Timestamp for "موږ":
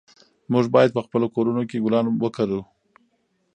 0.51-0.65